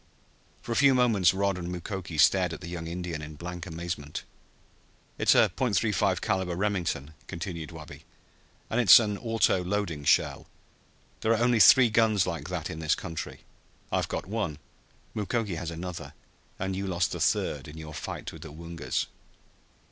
[0.63, 4.23] For a few moments Rod and Mukoki stared at the young Indian in blank amazement.
[5.19, 8.03] "It's a .35 caliber Remington," continued Wabi,
[8.71, 10.47] "and it's an auto loading shell.
[11.19, 13.41] There are only three guns like that in this country.
[13.91, 14.57] I've got one,
[15.13, 16.13] Mukoki has another
[16.57, 19.05] and you lost the third in your fight with the Woongas!"